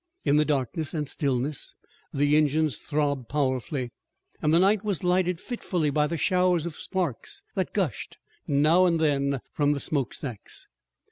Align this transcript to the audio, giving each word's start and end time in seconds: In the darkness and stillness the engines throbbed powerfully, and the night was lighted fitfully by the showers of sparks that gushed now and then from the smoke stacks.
In 0.25 0.37
the 0.37 0.45
darkness 0.45 0.95
and 0.95 1.07
stillness 1.07 1.75
the 2.11 2.35
engines 2.35 2.77
throbbed 2.77 3.29
powerfully, 3.29 3.91
and 4.41 4.51
the 4.51 4.57
night 4.57 4.83
was 4.83 5.03
lighted 5.03 5.39
fitfully 5.39 5.91
by 5.91 6.07
the 6.07 6.17
showers 6.17 6.65
of 6.65 6.75
sparks 6.75 7.43
that 7.53 7.71
gushed 7.71 8.17
now 8.47 8.87
and 8.87 8.99
then 8.99 9.41
from 9.53 9.73
the 9.73 9.79
smoke 9.79 10.15
stacks. 10.15 10.65